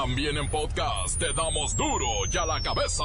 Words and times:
También 0.00 0.36
en 0.36 0.48
podcast 0.48 1.18
te 1.18 1.32
damos 1.32 1.76
duro 1.76 2.06
y 2.32 2.36
a 2.36 2.46
la 2.46 2.62
cabeza. 2.62 3.02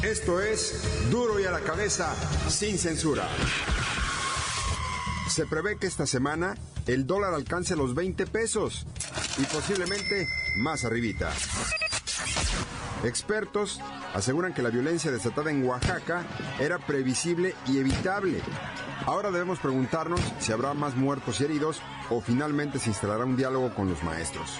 Esto 0.00 0.40
es 0.40 1.10
Duro 1.10 1.40
y 1.40 1.44
a 1.44 1.50
la 1.50 1.58
cabeza 1.58 2.14
sin 2.48 2.78
censura. 2.78 3.26
Se 5.28 5.44
prevé 5.44 5.76
que 5.76 5.88
esta 5.88 6.06
semana 6.06 6.54
el 6.86 7.04
dólar 7.04 7.34
alcance 7.34 7.74
los 7.74 7.96
20 7.96 8.28
pesos 8.28 8.86
y 9.38 9.42
posiblemente 9.42 10.28
más 10.58 10.84
arribita. 10.84 11.32
Expertos 13.02 13.80
aseguran 14.14 14.54
que 14.54 14.62
la 14.62 14.70
violencia 14.70 15.10
desatada 15.10 15.50
en 15.50 15.64
Oaxaca 15.64 16.24
era 16.58 16.78
previsible 16.78 17.54
y 17.66 17.78
evitable. 17.78 18.40
Ahora 19.06 19.30
debemos 19.30 19.58
preguntarnos 19.58 20.20
si 20.38 20.52
habrá 20.52 20.74
más 20.74 20.96
muertos 20.96 21.40
y 21.40 21.44
heridos 21.44 21.80
o 22.10 22.20
finalmente 22.20 22.78
se 22.78 22.90
instalará 22.90 23.24
un 23.24 23.36
diálogo 23.36 23.74
con 23.74 23.88
los 23.88 24.02
maestros. 24.02 24.58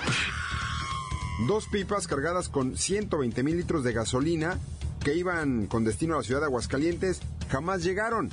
Dos 1.47 1.67
pipas 1.67 2.07
cargadas 2.09 2.49
con 2.49 2.77
120 2.77 3.43
mil 3.43 3.57
litros 3.57 3.85
de 3.85 3.93
gasolina 3.93 4.59
que 5.05 5.15
iban 5.15 5.67
con 5.67 5.85
destino 5.85 6.15
a 6.15 6.19
la 6.19 6.23
ciudad 6.25 6.41
de 6.41 6.47
Aguascalientes 6.47 7.21
jamás 7.49 7.85
llegaron. 7.85 8.31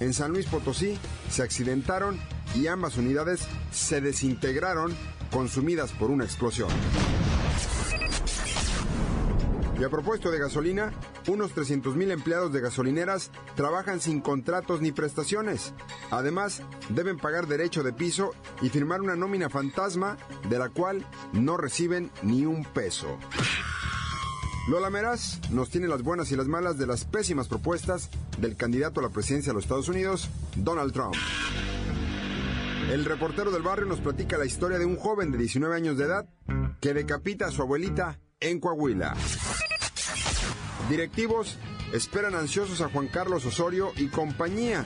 En 0.00 0.12
San 0.14 0.32
Luis 0.32 0.46
Potosí 0.46 0.98
se 1.30 1.42
accidentaron 1.42 2.18
y 2.54 2.66
ambas 2.66 2.96
unidades 2.96 3.46
se 3.70 4.00
desintegraron 4.00 4.94
consumidas 5.30 5.92
por 5.92 6.10
una 6.10 6.24
explosión. 6.24 6.68
Y 9.82 9.84
a 9.84 9.90
propósito 9.90 10.30
de 10.30 10.38
gasolina, 10.38 10.92
unos 11.26 11.56
300.000 11.56 12.12
empleados 12.12 12.52
de 12.52 12.60
gasolineras 12.60 13.32
trabajan 13.56 14.00
sin 14.00 14.20
contratos 14.20 14.80
ni 14.80 14.92
prestaciones. 14.92 15.74
Además, 16.12 16.62
deben 16.90 17.16
pagar 17.16 17.48
derecho 17.48 17.82
de 17.82 17.92
piso 17.92 18.30
y 18.60 18.68
firmar 18.68 19.00
una 19.00 19.16
nómina 19.16 19.50
fantasma 19.50 20.18
de 20.48 20.60
la 20.60 20.68
cual 20.68 21.04
no 21.32 21.56
reciben 21.56 22.12
ni 22.22 22.46
un 22.46 22.64
peso. 22.64 23.18
Lola 24.68 24.88
Meraz 24.88 25.40
nos 25.50 25.68
tiene 25.70 25.88
las 25.88 26.04
buenas 26.04 26.30
y 26.30 26.36
las 26.36 26.46
malas 26.46 26.78
de 26.78 26.86
las 26.86 27.04
pésimas 27.04 27.48
propuestas 27.48 28.08
del 28.38 28.56
candidato 28.56 29.00
a 29.00 29.02
la 29.02 29.08
presidencia 29.08 29.50
de 29.50 29.54
los 29.54 29.64
Estados 29.64 29.88
Unidos, 29.88 30.30
Donald 30.54 30.92
Trump. 30.92 31.16
El 32.92 33.04
reportero 33.04 33.50
del 33.50 33.62
barrio 33.62 33.86
nos 33.86 33.98
platica 33.98 34.38
la 34.38 34.46
historia 34.46 34.78
de 34.78 34.86
un 34.86 34.94
joven 34.94 35.32
de 35.32 35.38
19 35.38 35.74
años 35.74 35.98
de 35.98 36.04
edad 36.04 36.28
que 36.80 36.94
decapita 36.94 37.46
a 37.46 37.50
su 37.50 37.62
abuelita 37.62 38.20
en 38.38 38.60
Coahuila. 38.60 39.16
Directivos 40.92 41.56
esperan 41.94 42.34
ansiosos 42.34 42.82
a 42.82 42.90
Juan 42.90 43.08
Carlos 43.08 43.46
Osorio 43.46 43.94
y 43.96 44.08
compañía 44.08 44.84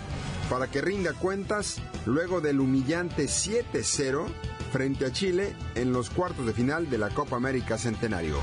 para 0.49 0.71
que 0.71 0.81
rinda 0.81 1.13
cuentas 1.15 1.79
luego 2.05 2.41
del 2.41 2.61
humillante 2.61 3.25
7-0 3.25 4.25
frente 4.71 5.05
a 5.05 5.13
Chile 5.13 5.57
en 5.75 5.93
los 5.93 6.11
cuartos 6.11 6.47
de 6.47 6.53
final 6.53 6.89
de 6.89 6.99
la 6.99 7.11
Copa 7.11 7.35
América 7.35 7.77
Centenario. 7.77 8.41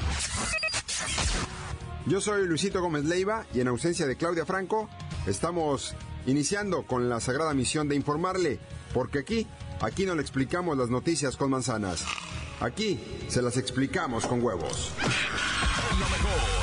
Yo 2.06 2.20
soy 2.20 2.46
Luisito 2.48 2.82
Gómez 2.82 3.06
Leiva 3.06 3.46
y 3.54 3.62
en 3.62 3.70
ausencia 3.70 4.08
de 4.08 4.18
Claudia 4.18 4.46
Franco 4.46 4.90
estamos 5.26 5.96
iniciando 6.26 6.86
con 6.86 7.08
la 7.08 7.22
sagrada 7.22 7.54
misión 7.54 7.88
de 7.88 7.96
informarle, 7.96 8.60
porque 8.94 9.20
aquí, 9.20 9.48
aquí 9.80 10.06
no 10.06 10.16
le 10.16 10.22
explicamos 10.22 10.78
las 10.78 10.90
noticias 10.90 11.38
con 11.38 11.52
manzanas. 11.52 12.04
Aquí 12.60 13.00
se 13.30 13.42
las 13.42 13.56
explicamos 13.56 14.26
con 14.28 14.44
huevos. 14.44 14.92
Lo 15.92 16.10
mejor, 16.10 16.63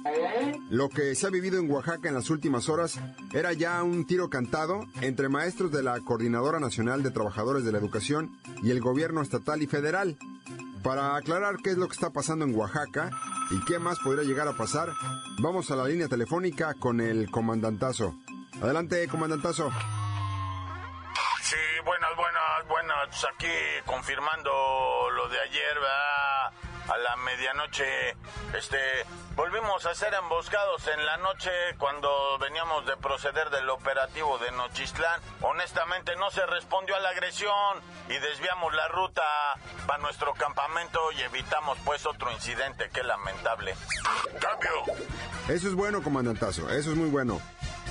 Lo 0.69 0.89
que 0.89 1.15
se 1.15 1.27
ha 1.27 1.29
vivido 1.29 1.59
en 1.59 1.69
Oaxaca 1.69 2.07
en 2.07 2.15
las 2.15 2.29
últimas 2.29 2.69
horas 2.69 2.99
era 3.33 3.53
ya 3.53 3.83
un 3.83 4.05
tiro 4.05 4.29
cantado 4.29 4.85
entre 5.01 5.29
maestros 5.29 5.71
de 5.71 5.83
la 5.83 5.99
Coordinadora 5.99 6.59
Nacional 6.59 7.03
de 7.03 7.11
Trabajadores 7.11 7.65
de 7.65 7.71
la 7.71 7.77
Educación 7.77 8.37
y 8.63 8.71
el 8.71 8.79
gobierno 8.79 9.21
estatal 9.21 9.61
y 9.61 9.67
federal. 9.67 10.17
Para 10.83 11.15
aclarar 11.15 11.57
qué 11.63 11.71
es 11.71 11.77
lo 11.77 11.87
que 11.87 11.93
está 11.93 12.09
pasando 12.09 12.45
en 12.45 12.55
Oaxaca 12.55 13.11
y 13.51 13.63
qué 13.65 13.79
más 13.79 13.99
podría 13.99 14.23
llegar 14.23 14.47
a 14.47 14.57
pasar, 14.57 14.89
vamos 15.39 15.69
a 15.71 15.75
la 15.75 15.87
línea 15.87 16.07
telefónica 16.07 16.73
con 16.73 17.01
el 17.01 17.29
comandantazo. 17.29 18.15
Adelante, 18.61 19.07
comandantazo. 19.07 19.71
Sí, 21.41 21.57
buenas, 21.85 22.15
buenas, 22.15 22.67
buenas. 22.67 23.25
Aquí 23.35 23.47
confirmando 23.85 24.51
lo 25.15 25.27
de 25.29 25.39
ayer, 25.39 25.75
¿verdad? 25.75 26.40
A 26.87 26.97
la 26.97 27.15
medianoche, 27.17 27.85
este, 28.57 28.77
volvimos 29.35 29.85
a 29.85 29.95
ser 29.95 30.13
emboscados 30.13 30.87
en 30.87 31.05
la 31.05 31.17
noche 31.17 31.49
cuando 31.77 32.09
veníamos 32.39 32.85
de 32.85 32.97
proceder 32.97 33.49
del 33.49 33.69
operativo 33.69 34.37
de 34.39 34.51
Nochistlán. 34.51 35.21
Honestamente 35.41 36.15
no 36.17 36.31
se 36.31 36.45
respondió 36.45 36.95
a 36.95 36.99
la 36.99 37.09
agresión 37.09 37.79
y 38.09 38.13
desviamos 38.13 38.73
la 38.73 38.87
ruta 38.89 39.21
para 39.87 40.01
nuestro 40.01 40.33
campamento 40.33 40.99
y 41.17 41.21
evitamos 41.21 41.77
pues 41.85 42.05
otro 42.05 42.31
incidente 42.31 42.89
que 42.91 43.03
lamentable. 43.03 43.75
Cambio. 44.39 44.71
Eso 45.47 45.67
es 45.67 45.75
bueno, 45.75 46.03
comandantazo, 46.03 46.69
eso 46.69 46.91
es 46.91 46.97
muy 46.97 47.09
bueno. 47.09 47.41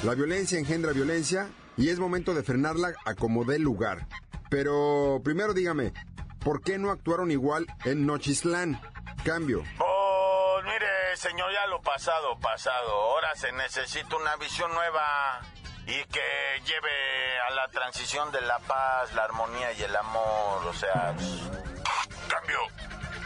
La 0.03 0.15
violencia 0.15 0.59
engendra 0.59 0.93
violencia 0.93 1.49
y 1.77 1.91
es 1.91 1.99
momento 1.99 2.35
de 2.35 2.43
frenarla 2.43 2.93
a 3.05 3.15
como 3.15 3.45
dé 3.45 3.59
lugar. 3.59 4.07
Pero 4.51 5.21
primero 5.23 5.55
dígame, 5.55 5.93
¿por 6.45 6.63
qué 6.63 6.79
no 6.79 6.91
actuaron 6.91 7.31
igual 7.31 7.67
en 7.85 8.07
Nochislán? 8.07 8.81
Cambio. 9.25 9.63
Pues 9.77 10.65
mire, 10.65 11.17
señor, 11.17 11.53
ya 11.53 11.67
lo 11.67 11.81
pasado, 11.83 12.39
pasado. 12.41 12.91
Ahora 12.91 13.35
se 13.35 13.53
necesita 13.53 14.17
una 14.17 14.37
visión 14.37 14.73
nueva 14.73 15.41
y 15.87 16.05
que 16.09 16.63
lleve 16.65 17.41
a 17.49 17.51
la 17.55 17.69
transición 17.69 18.31
de 18.33 18.41
la 18.43 18.59
paz, 18.61 19.15
la 19.15 19.25
armonía 19.25 19.73
y 19.73 19.83
el 19.83 19.95
amor. 19.97 20.67
O 20.67 20.73
sea, 20.73 21.15
cambio. 22.29 22.59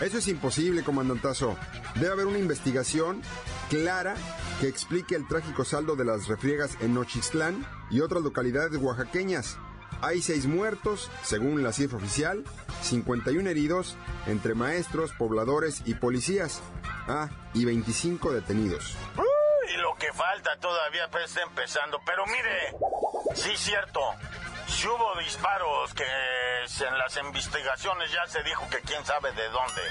Eso 0.01 0.19
es 0.19 0.29
imposible, 0.29 0.83
comandantazo. 0.83 1.57
Debe 1.95 2.13
haber 2.13 2.27
una 2.27 2.39
investigación 2.39 3.23
clara 3.71 4.15
que 4.61 4.69
explique 4.69 5.15
el 5.15 5.27
trágico 5.29 5.65
saldo 5.65 5.97
de 5.97 6.05
las 6.05 6.27
refriegas 6.27 6.77
en 6.81 6.95
Nochistlán 6.95 7.67
y 7.91 8.01
otras 8.01 8.23
localidades 8.23 8.77
oaxaqueñas. 8.81 9.59
Hay 10.01 10.23
seis 10.23 10.47
muertos, 10.47 11.11
según 11.23 11.63
la 11.63 11.73
cifra 11.73 11.99
oficial, 11.99 12.45
51 12.83 13.49
heridos 13.49 13.97
entre 14.27 14.55
maestros, 14.55 15.13
pobladores 15.13 15.83
y 15.85 15.95
policías. 15.95 16.63
Ah, 17.09 17.29
y 17.53 17.65
25 17.65 18.33
detenidos. 18.33 18.97
Y 19.73 19.77
lo 19.79 19.95
que 19.97 20.13
falta 20.13 20.57
todavía 20.59 21.09
pues, 21.11 21.25
está 21.25 21.43
empezando. 21.43 22.01
Pero 22.05 22.25
mire, 22.27 22.75
sí 23.35 23.57
cierto, 23.57 24.01
si 24.67 24.89
hubo 24.89 25.17
disparos 25.19 25.95
que 25.95 26.05
en 26.05 26.99
las 26.99 27.17
investigaciones 27.19 28.11
ya 28.11 28.27
se 28.27 28.43
dijo 28.43 28.69
que 28.71 28.81
quién 28.81 29.05
sabe 29.05 29.33
de 29.33 29.49
dónde. 29.49 29.83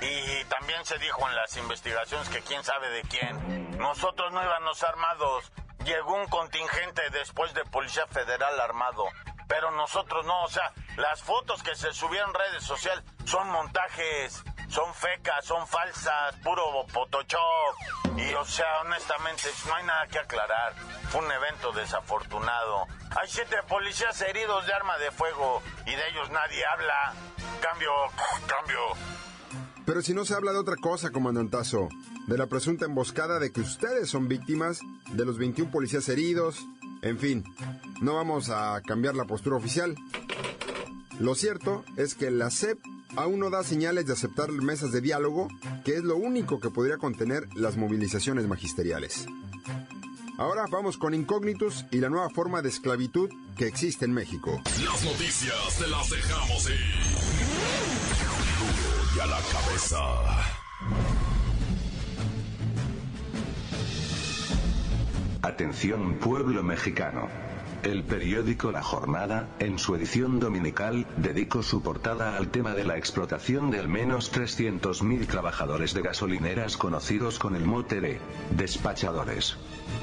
Y 0.00 0.44
también 0.44 0.84
se 0.84 0.98
dijo 0.98 1.28
en 1.28 1.34
las 1.36 1.56
investigaciones 1.56 2.28
que 2.28 2.40
quién 2.40 2.62
sabe 2.64 2.88
de 2.90 3.02
quién. 3.02 3.78
Nosotros 3.78 4.32
no 4.32 4.42
íbamos 4.42 4.82
armados. 4.82 5.52
Llegó 5.84 6.14
un 6.14 6.28
contingente 6.28 7.02
después 7.10 7.52
de 7.54 7.64
Policía 7.64 8.06
Federal 8.06 8.60
armado. 8.60 9.04
Pero 9.52 9.70
nosotros 9.70 10.24
no, 10.24 10.44
o 10.44 10.48
sea, 10.48 10.72
las 10.96 11.22
fotos 11.22 11.62
que 11.62 11.74
se 11.74 11.92
subieron 11.92 12.30
en 12.30 12.34
redes 12.36 12.64
sociales 12.64 13.04
son 13.26 13.50
montajes, 13.50 14.42
son 14.68 14.94
fecas, 14.94 15.44
son 15.44 15.66
falsas, 15.66 16.34
puro 16.42 16.86
Photoshop. 16.88 17.76
Y 18.16 18.32
o 18.32 18.46
sea, 18.46 18.80
honestamente, 18.80 19.50
no 19.66 19.74
hay 19.74 19.84
nada 19.84 20.06
que 20.06 20.20
aclarar. 20.20 20.74
Fue 21.10 21.20
un 21.20 21.30
evento 21.30 21.70
desafortunado. 21.72 22.86
Hay 23.20 23.28
siete 23.28 23.56
policías 23.68 24.18
heridos 24.22 24.66
de 24.66 24.72
arma 24.72 24.96
de 24.96 25.10
fuego 25.10 25.60
y 25.84 25.90
de 25.90 26.08
ellos 26.08 26.30
nadie 26.30 26.64
habla. 26.64 27.12
Cambio, 27.60 27.90
cambio. 28.46 28.80
Pero 29.84 30.00
si 30.00 30.14
no 30.14 30.24
se 30.24 30.32
habla 30.34 30.52
de 30.52 30.60
otra 30.60 30.76
cosa, 30.76 31.10
comandantazo, 31.10 31.90
de 32.26 32.38
la 32.38 32.46
presunta 32.46 32.86
emboscada 32.86 33.38
de 33.38 33.52
que 33.52 33.60
ustedes 33.60 34.08
son 34.08 34.28
víctimas, 34.28 34.80
de 35.10 35.26
los 35.26 35.36
21 35.36 35.70
policías 35.70 36.08
heridos, 36.08 36.64
en 37.02 37.18
fin, 37.18 37.44
no 38.00 38.14
vamos 38.14 38.48
a 38.48 38.80
cambiar 38.86 39.14
la 39.14 39.24
postura 39.24 39.56
oficial. 39.56 39.96
Lo 41.18 41.34
cierto 41.34 41.84
es 41.96 42.14
que 42.14 42.30
la 42.30 42.50
CEP 42.50 42.78
aún 43.16 43.40
no 43.40 43.50
da 43.50 43.62
señales 43.62 44.06
de 44.06 44.14
aceptar 44.14 44.50
mesas 44.50 44.92
de 44.92 45.00
diálogo, 45.00 45.48
que 45.84 45.96
es 45.96 46.02
lo 46.02 46.16
único 46.16 46.60
que 46.60 46.70
podría 46.70 46.96
contener 46.98 47.48
las 47.54 47.76
movilizaciones 47.76 48.46
magisteriales. 48.46 49.26
Ahora 50.38 50.64
vamos 50.70 50.96
con 50.96 51.14
Incógnitus 51.14 51.84
y 51.90 51.98
la 51.98 52.08
nueva 52.08 52.30
forma 52.30 52.62
de 52.62 52.70
esclavitud 52.70 53.30
que 53.56 53.66
existe 53.66 54.04
en 54.06 54.12
México. 54.12 54.60
Las 54.84 55.04
noticias 55.04 55.78
te 55.78 55.86
las 55.88 56.10
dejamos 56.10 56.70
ir. 56.70 56.80
y 59.14 59.20
a 59.20 59.26
la 59.26 59.40
cabeza. 59.52 61.21
Atención 65.44 66.18
pueblo 66.20 66.62
mexicano. 66.62 67.28
El 67.82 68.04
periódico 68.04 68.70
La 68.70 68.80
Jornada, 68.80 69.48
en 69.58 69.76
su 69.76 69.96
edición 69.96 70.38
dominical, 70.38 71.04
dedicó 71.16 71.64
su 71.64 71.82
portada 71.82 72.36
al 72.36 72.52
tema 72.52 72.74
de 72.74 72.84
la 72.84 72.96
explotación 72.96 73.72
de 73.72 73.80
al 73.80 73.88
menos 73.88 74.32
300.000 74.32 75.26
trabajadores 75.26 75.94
de 75.94 76.02
gasolineras 76.02 76.76
conocidos 76.76 77.40
con 77.40 77.56
el 77.56 77.64
mote 77.64 78.00
de 78.00 78.20
despachadores. 78.56 79.56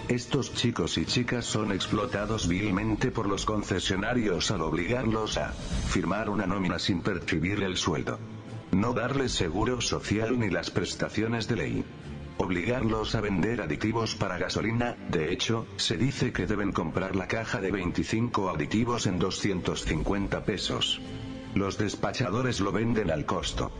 Estos 0.09 0.53
chicos 0.55 0.97
y 0.97 1.05
chicas 1.05 1.45
son 1.45 1.71
explotados 1.71 2.49
vilmente 2.49 3.09
por 3.09 3.25
los 3.25 3.45
concesionarios 3.45 4.51
al 4.51 4.59
obligarlos 4.59 5.37
a 5.37 5.53
firmar 5.53 6.29
una 6.29 6.47
nómina 6.47 6.79
sin 6.79 6.99
percibir 6.99 7.63
el 7.63 7.77
sueldo. 7.77 8.19
No 8.71 8.91
darles 8.91 9.31
seguro 9.31 9.79
social 9.79 10.37
ni 10.37 10.49
las 10.49 10.69
prestaciones 10.69 11.47
de 11.47 11.55
ley 11.55 11.85
obligarlos 12.39 13.15
a 13.15 13.21
vender 13.21 13.61
aditivos 13.61 14.15
para 14.15 14.37
gasolina, 14.37 14.95
de 15.09 15.31
hecho, 15.31 15.67
se 15.75 15.97
dice 15.97 16.31
que 16.31 16.47
deben 16.47 16.71
comprar 16.71 17.15
la 17.15 17.27
caja 17.27 17.59
de 17.59 17.69
25 17.69 18.49
aditivos 18.49 19.07
en 19.07 19.19
250 19.19 20.45
pesos. 20.45 21.01
Los 21.53 21.77
despachadores 21.77 22.61
lo 22.61 22.71
venden 22.71 23.11
al 23.11 23.25
costo. 23.25 23.71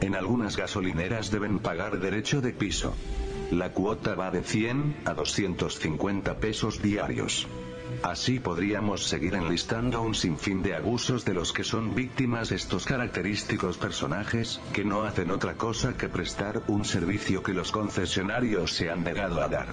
En 0.00 0.14
algunas 0.14 0.56
gasolineras 0.56 1.30
deben 1.30 1.58
pagar 1.58 2.00
derecho 2.00 2.40
de 2.40 2.52
piso. 2.52 2.94
La 3.50 3.72
cuota 3.72 4.14
va 4.14 4.30
de 4.30 4.42
100 4.42 5.02
a 5.04 5.12
250 5.12 6.38
pesos 6.38 6.80
diarios. 6.80 7.46
Así 8.02 8.40
podríamos 8.40 9.04
seguir 9.04 9.34
enlistando 9.34 10.02
un 10.02 10.14
sinfín 10.14 10.62
de 10.62 10.74
abusos 10.74 11.24
de 11.24 11.34
los 11.34 11.52
que 11.52 11.64
son 11.64 11.94
víctimas 11.94 12.52
estos 12.52 12.84
característicos 12.84 13.78
personajes, 13.78 14.60
que 14.72 14.84
no 14.84 15.02
hacen 15.02 15.30
otra 15.30 15.54
cosa 15.54 15.96
que 15.96 16.08
prestar 16.08 16.62
un 16.68 16.84
servicio 16.84 17.42
que 17.42 17.52
los 17.54 17.72
concesionarios 17.72 18.72
se 18.72 18.90
han 18.90 19.04
negado 19.04 19.42
a 19.42 19.48
dar. 19.48 19.68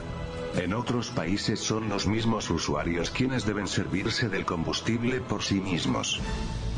En 0.56 0.74
otros 0.74 1.10
países 1.10 1.60
son 1.60 1.90
los 1.90 2.06
mismos 2.08 2.50
usuarios 2.50 3.10
quienes 3.10 3.46
deben 3.46 3.68
servirse 3.68 4.30
del 4.30 4.46
combustible 4.46 5.20
por 5.20 5.42
sí 5.42 5.60
mismos. 5.60 6.22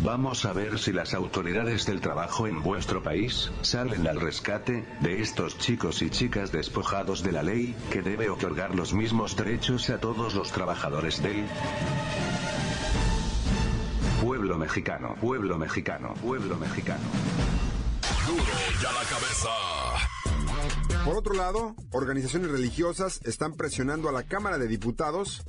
Vamos 0.06 0.46
a 0.46 0.54
ver 0.54 0.78
si 0.78 0.94
las 0.94 1.16
autoridades 1.16 1.88
del 1.88 2.00
trabajo 2.00 2.46
en 2.46 2.62
vuestro 2.62 3.02
país 3.02 3.50
salen 3.64 4.06
al 4.06 4.22
rescate 4.22 4.86
de 5.02 5.20
estos 5.20 5.58
chicos 5.58 6.04
y 6.04 6.12
chicas 6.12 6.52
despojados 6.52 7.24
de 7.24 7.32
la 7.32 7.42
ley 7.42 7.76
que 7.90 8.04
debe 8.04 8.30
otorgar 8.30 8.76
los 8.76 8.94
mismos 8.94 9.36
derechos 9.36 9.90
a 9.90 9.98
todos 9.98 10.36
los 10.36 10.52
trabajadores 10.52 11.24
del 11.24 11.44
pueblo 14.22 14.60
mexicano, 14.60 15.16
pueblo 15.20 15.58
mexicano, 15.58 16.14
pueblo 16.22 16.56
mexicano. 16.58 17.04
Duro 18.28 18.44
y 18.80 18.86
a 18.86 18.92
la 18.92 19.10
cabeza. 19.10 19.50
Por 21.04 21.18
otro 21.18 21.34
lado, 21.34 21.76
organizaciones 21.92 22.52
religiosas 22.52 23.22
están 23.26 23.54
presionando 23.54 24.10
a 24.10 24.12
la 24.12 24.24
Cámara 24.24 24.60
de 24.60 24.68
Diputados 24.68 25.44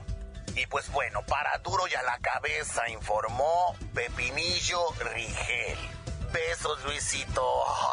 Y 0.54 0.66
pues 0.66 0.90
bueno, 0.92 1.22
para 1.22 1.58
duro 1.58 1.86
y 1.88 1.94
a 1.94 2.02
la 2.02 2.18
cabeza 2.18 2.88
informó 2.88 3.74
Pepinillo 3.94 4.92
Rigel. 5.14 5.78
Besos, 6.32 6.82
Luisito. 6.84 7.42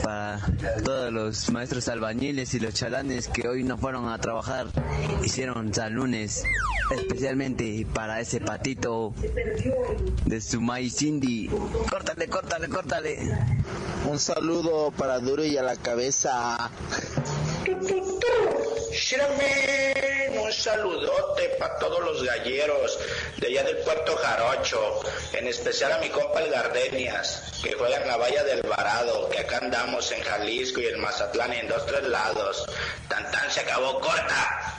Para 0.02 0.40
todos 0.84 1.12
los 1.12 1.50
maestros 1.50 1.88
albañiles 1.88 2.54
y 2.54 2.60
los 2.60 2.72
chalanes 2.74 3.28
que 3.28 3.48
hoy 3.48 3.62
no 3.62 3.78
fueron 3.78 4.08
a 4.08 4.18
trabajar, 4.18 4.66
hicieron 5.22 5.67
San 5.74 5.94
Lunes, 5.94 6.44
especialmente 6.90 7.86
para 7.92 8.20
ese 8.20 8.40
patito 8.40 9.14
de 10.24 10.40
su 10.40 10.60
maíz 10.60 10.96
Cindy. 10.96 11.48
Córtale, 11.90 12.28
córtale, 12.28 12.68
córtale. 12.68 13.18
Un 14.08 14.18
saludo 14.18 14.90
para 14.92 15.18
Duro 15.18 15.44
y 15.44 15.56
a 15.56 15.62
la 15.62 15.76
cabeza. 15.76 16.70
un 20.48 20.52
saludote 20.52 21.48
para 21.58 21.78
todos 21.78 22.00
los 22.00 22.22
galleros 22.22 22.98
de 23.36 23.48
allá 23.48 23.64
del 23.64 23.78
puerto 23.78 24.16
Jarocho, 24.16 25.00
en 25.34 25.46
especial 25.46 25.92
a 25.92 25.98
mi 25.98 26.08
compa 26.08 26.42
el 26.42 26.50
Gardenias, 26.50 27.52
que 27.62 27.72
juega 27.72 27.98
en 27.98 28.08
la 28.08 28.16
valla 28.16 28.44
del 28.44 28.62
Varado, 28.62 29.28
que 29.28 29.40
acá 29.40 29.58
andamos 29.58 30.10
en 30.12 30.22
Jalisco 30.22 30.80
y 30.80 30.86
en 30.86 31.00
Mazatlán 31.00 31.52
y 31.52 31.56
en 31.56 31.68
dos 31.68 31.84
tres 31.86 32.04
lados. 32.04 32.64
Tan 33.08 33.30
tan 33.30 33.50
se 33.50 33.60
acabó 33.60 34.00
corta. 34.00 34.74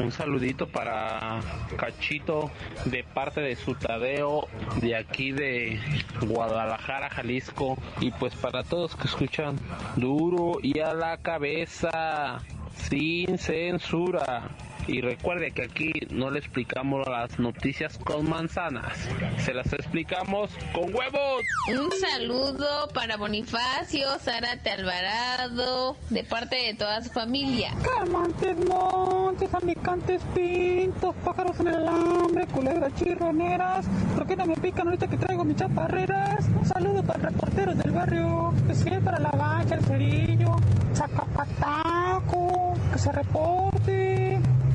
Un 0.00 0.12
saludito 0.12 0.68
para 0.68 1.40
Cachito 1.76 2.50
de 2.84 3.04
parte 3.04 3.40
de 3.40 3.56
su 3.56 3.74
Tadeo 3.74 4.48
de 4.80 4.96
aquí 4.96 5.32
de 5.32 5.80
Guadalajara, 6.20 7.10
Jalisco. 7.10 7.78
Y 8.00 8.10
pues 8.12 8.34
para 8.34 8.62
todos 8.62 8.94
que 8.96 9.08
escuchan 9.08 9.58
duro 9.96 10.58
y 10.62 10.80
a 10.80 10.94
la 10.94 11.18
cabeza, 11.18 12.40
sin 12.88 13.38
censura. 13.38 14.50
Y 14.88 15.00
recuerde 15.00 15.50
que 15.50 15.64
aquí 15.64 15.92
no 16.10 16.30
le 16.30 16.38
explicamos 16.38 17.06
las 17.08 17.40
noticias 17.40 17.98
con 17.98 18.28
manzanas, 18.30 18.96
se 19.38 19.52
las 19.52 19.72
explicamos 19.72 20.52
con 20.72 20.94
huevos. 20.94 21.42
Un 21.68 21.90
saludo 21.90 22.88
para 22.94 23.16
Bonifacio, 23.16 24.06
Zárate 24.20 24.70
Alvarado, 24.70 25.96
de 26.10 26.22
parte 26.22 26.54
de 26.56 26.74
toda 26.74 27.02
su 27.02 27.10
familia. 27.10 27.74
Calmantes 27.82 28.56
montes, 28.64 29.52
amicantes 29.54 30.22
pintos, 30.32 31.16
pájaros 31.24 31.58
en 31.58 31.68
el 31.68 31.88
hambre, 31.88 32.46
culebras 32.46 32.94
chirroneras. 32.94 33.86
¿Por 34.14 34.26
qué 34.26 34.36
no 34.36 34.46
me 34.46 34.56
pican 34.56 34.86
ahorita 34.86 35.08
que 35.08 35.16
traigo 35.16 35.44
mis 35.44 35.56
chaparreras? 35.56 36.46
Un 36.46 36.64
saludo 36.64 37.02
para 37.02 37.18
el 37.18 37.34
reportero 37.34 37.74
del 37.74 37.90
barrio, 37.90 38.52
especial 38.56 39.02
para 39.02 39.18
la 39.18 39.30
bacha, 39.30 39.74
el 39.74 39.84
cerillo, 39.84 40.56
Zacapataco, 40.94 42.74
que 42.92 42.98
se 43.00 43.10
reporte 43.10 44.25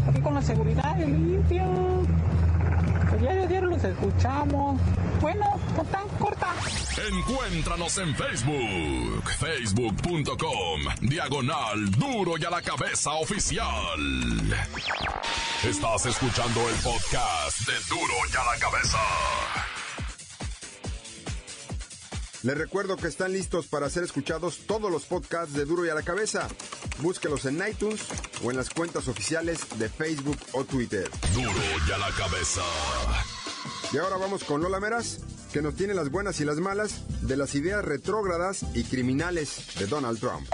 aquí 0.07 0.21
con 0.21 0.33
la 0.33 0.41
seguridad 0.41 0.97
y 0.97 1.05
limpia. 1.05 1.65
Pues 3.09 3.21
diario, 3.21 3.47
diario 3.47 3.69
los 3.69 3.83
escuchamos. 3.83 4.79
Bueno, 5.19 5.45
tan 5.91 6.07
corta. 6.17 6.53
Encuéntranos 7.09 7.97
en 7.97 8.15
Facebook, 8.15 9.23
facebook.com, 9.39 10.81
diagonal 11.01 11.91
duro 11.91 12.33
y 12.37 12.45
a 12.45 12.49
la 12.49 12.61
cabeza 12.61 13.11
oficial. 13.13 13.99
Estás 15.63 16.05
escuchando 16.05 16.61
el 16.69 16.75
podcast 16.75 17.59
de 17.67 17.73
duro 17.89 18.13
y 18.31 18.35
a 18.35 18.53
la 18.53 18.59
cabeza. 18.59 18.97
Les 22.43 22.57
recuerdo 22.57 22.97
que 22.97 23.07
están 23.07 23.33
listos 23.33 23.67
para 23.67 23.87
ser 23.89 24.03
escuchados 24.03 24.61
todos 24.65 24.91
los 24.91 25.05
podcasts 25.05 25.53
de 25.53 25.65
Duro 25.65 25.85
y 25.85 25.89
a 25.89 25.93
la 25.93 26.01
Cabeza. 26.01 26.47
Búsquelos 26.99 27.45
en 27.45 27.61
iTunes 27.67 28.01
o 28.43 28.51
en 28.51 28.57
las 28.57 28.69
cuentas 28.69 29.07
oficiales 29.07 29.59
de 29.77 29.89
Facebook 29.89 30.37
o 30.53 30.63
Twitter. 30.63 31.09
Duro 31.33 31.51
y 31.87 31.91
a 31.91 31.97
la 31.97 32.09
cabeza. 32.11 32.61
Y 33.93 33.97
ahora 33.97 34.17
vamos 34.17 34.43
con 34.43 34.61
Lola 34.61 34.79
Meras, 34.79 35.19
que 35.51 35.61
nos 35.61 35.75
tiene 35.75 35.93
las 35.93 36.09
buenas 36.09 36.39
y 36.39 36.45
las 36.45 36.57
malas 36.57 37.01
de 37.21 37.37
las 37.37 37.55
ideas 37.55 37.83
retrógradas 37.83 38.65
y 38.73 38.83
criminales 38.83 39.67
de 39.77 39.87
Donald 39.87 40.19
Trump. 40.19 40.47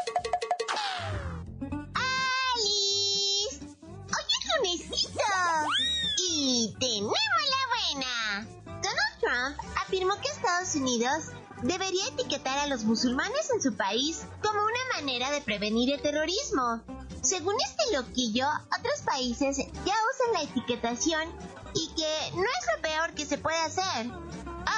Unidos 11.07 11.31
debería 11.63 12.07
etiquetar 12.07 12.59
a 12.59 12.67
los 12.67 12.83
musulmanes 12.83 13.49
en 13.53 13.61
su 13.61 13.75
país 13.75 14.25
como 14.41 14.61
una 14.61 14.95
manera 14.95 15.31
de 15.31 15.41
prevenir 15.41 15.93
el 15.93 16.01
terrorismo. 16.01 16.81
Según 17.21 17.55
este 17.65 17.95
loquillo, 17.95 18.47
otros 18.77 19.01
países 19.05 19.57
ya 19.57 19.65
usan 20.13 20.33
la 20.33 20.43
etiquetación 20.43 21.29
y 21.73 21.87
que 21.95 22.31
no 22.35 22.43
es 22.43 22.67
lo 22.75 22.81
peor 22.81 23.13
que 23.15 23.25
se 23.25 23.37
puede 23.37 23.57
hacer. 23.57 24.11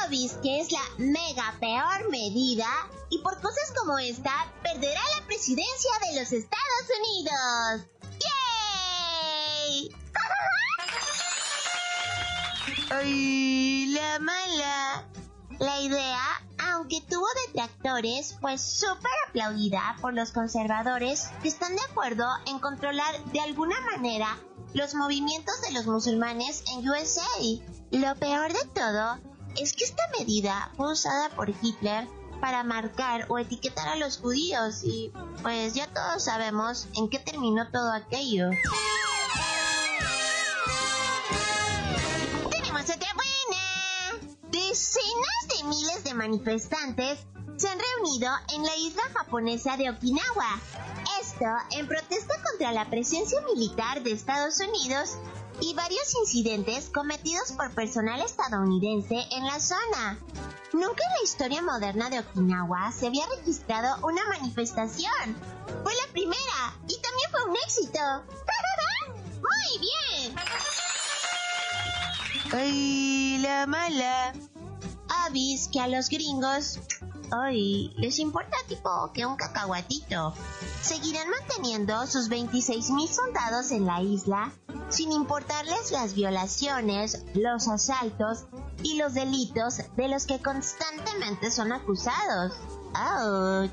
Obis 0.06 0.34
que 0.42 0.62
es 0.62 0.72
la 0.72 0.82
mega 0.98 1.56
peor 1.60 2.10
medida 2.10 2.68
y 3.10 3.20
por 3.20 3.42
cosas 3.42 3.74
como 3.78 4.00
esta 4.00 4.52
perderá 4.64 5.02
la 5.18 5.26
presidencia 5.26 5.92
de 6.08 6.20
los 6.20 6.32
Estados 6.32 6.86
Unidos. 7.00 7.82
¡Yay! 9.68 9.96
¡Ay, 12.92 13.88
la 13.88 14.20
mala! 14.20 14.89
La 15.60 15.82
idea, 15.82 16.22
aunque 16.72 17.02
tuvo 17.02 17.28
detractores, 17.48 18.38
fue 18.40 18.58
súper 18.58 19.12
aplaudida 19.28 19.98
por 20.00 20.14
los 20.14 20.32
conservadores 20.32 21.30
que 21.42 21.50
están 21.50 21.76
de 21.76 21.82
acuerdo 21.82 22.26
en 22.46 22.60
controlar 22.60 23.22
de 23.26 23.42
alguna 23.42 23.76
manera 23.82 24.38
los 24.74 24.96
movimientos 24.96 25.62
de 25.62 25.74
los 25.74 25.86
musulmanes 25.86 26.64
en 26.72 26.88
USA. 26.88 27.28
Lo 27.92 28.16
peor 28.16 28.54
de 28.54 28.66
todo 28.74 29.20
es 29.58 29.74
que 29.74 29.84
esta 29.84 30.04
medida 30.18 30.72
fue 30.78 30.94
usada 30.94 31.30
por 31.32 31.50
Hitler 31.50 32.08
para 32.40 32.64
marcar 32.64 33.26
o 33.28 33.38
etiquetar 33.38 33.90
a 33.90 33.96
los 33.98 34.18
judíos 34.20 34.84
y 34.86 35.12
pues 35.42 35.74
ya 35.74 35.88
todos 35.88 36.24
sabemos 36.24 36.88
en 36.96 37.10
qué 37.10 37.20
terminó 37.20 37.70
todo 37.70 37.92
aquello. 37.92 38.50
Decenas 44.70 45.48
de 45.48 45.64
miles 45.64 46.04
de 46.04 46.14
manifestantes 46.14 47.18
se 47.58 47.68
han 47.68 47.80
reunido 47.80 48.30
en 48.54 48.62
la 48.62 48.76
isla 48.76 49.02
japonesa 49.16 49.76
de 49.78 49.90
Okinawa. 49.90 50.62
Esto 51.20 51.48
en 51.72 51.88
protesta 51.88 52.36
contra 52.44 52.72
la 52.72 52.88
presencia 52.88 53.42
militar 53.42 54.04
de 54.04 54.12
Estados 54.12 54.60
Unidos 54.60 55.18
y 55.60 55.74
varios 55.74 56.14
incidentes 56.22 56.92
cometidos 56.92 57.52
por 57.54 57.74
personal 57.74 58.22
estadounidense 58.22 59.16
en 59.32 59.48
la 59.48 59.60
zona. 59.60 60.20
Nunca 60.72 61.04
en 61.04 61.14
la 61.18 61.24
historia 61.24 61.64
moderna 61.64 62.12
de 62.12 62.20
Okinawa 62.20 62.92
se 62.92 63.08
había 63.08 63.26
registrado 63.38 64.06
una 64.06 64.24
manifestación. 64.28 65.36
Fue 65.82 65.96
la 65.96 66.12
primera 66.12 66.78
y 66.88 67.02
también 67.02 67.32
fue 67.32 67.44
un 67.46 67.56
éxito. 67.56 68.00
Muy 69.42 69.80
bien. 69.80 70.36
Ay, 72.54 73.40
la 73.40 73.66
mala. 73.66 74.34
Que 75.72 75.80
a 75.80 75.88
los 75.88 76.10
gringos 76.10 76.80
Ay, 77.32 77.94
les 77.98 78.18
importa 78.18 78.58
tipo 78.68 79.12
que 79.14 79.28
un 79.28 79.36
cacahuatito. 79.36 80.34
Seguirán 80.82 81.30
manteniendo 81.30 82.08
sus 82.08 82.30
26.000 82.30 83.08
soldados 83.08 83.70
en 83.70 83.86
la 83.86 84.02
isla 84.02 84.52
sin 84.90 85.12
importarles 85.12 85.92
las 85.92 86.16
violaciones, 86.16 87.24
los 87.36 87.68
asaltos 87.68 88.46
y 88.82 88.98
los 88.98 89.14
delitos 89.14 89.82
de 89.96 90.08
los 90.08 90.26
que 90.26 90.40
constantemente 90.40 91.52
son 91.52 91.72
acusados. 91.72 92.54
¡Auch! 92.96 93.72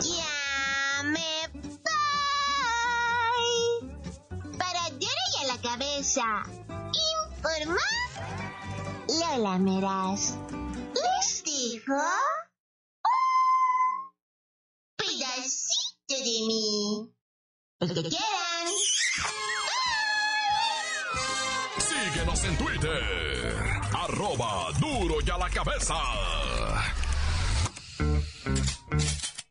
Ya 0.00 1.02
me. 1.02 1.82
Para 4.56 4.88
y 4.98 5.44
a 5.44 5.54
la 5.54 5.60
cabeza. 5.60 6.65
Informa 7.46 7.78
Lola 9.08 9.58
Meras. 9.58 10.36
¿Les 10.94 11.42
dijo? 11.44 11.94
Un 11.94 12.00
pedacito 14.96 16.08
de 16.08 16.46
mí. 16.46 17.12
El 17.78 17.88
que 17.88 18.02
quieran. 18.02 18.68
Síguenos 21.78 22.44
en 22.44 22.58
Twitter. 22.58 23.54
Arroba 23.92 24.72
duro 24.80 25.16
y 25.24 25.30
a 25.30 25.38
la 25.38 25.48
cabeza. 25.50 25.94